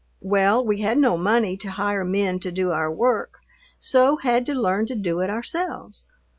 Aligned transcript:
Well, 0.23 0.65
we 0.65 0.81
had 0.81 0.97
no 0.97 1.15
money 1.15 1.55
to 1.57 1.69
hire 1.69 2.03
men 2.03 2.39
to 2.39 2.51
do 2.51 2.71
our 2.71 2.91
work, 2.91 3.35
so 3.77 4.17
had 4.17 4.47
to 4.47 4.55
learn 4.55 4.87
to 4.87 4.95
do 4.95 5.19
it 5.19 5.29
ourselves. 5.29 6.07